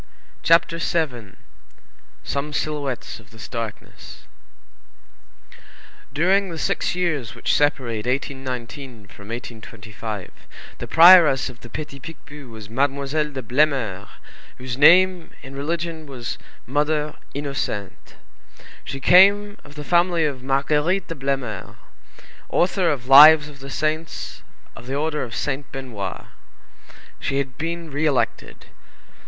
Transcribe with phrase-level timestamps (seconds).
[0.41, 4.23] CHAPTER VII—SOME SILHOUETTES OF THIS DARKNESS
[6.11, 10.31] During the six years which separate 1819 from 1825,
[10.79, 14.07] the prioress of the Petit Picpus was Mademoiselle de Blemeur,
[14.57, 18.15] whose name, in religion, was Mother Innocente.
[18.83, 21.75] She came of the family of Marguerite de Blemeur,
[22.49, 24.41] author of Lives of the Saints
[24.75, 26.25] of the Order of Saint Benoît.
[27.19, 28.65] She had been re elected.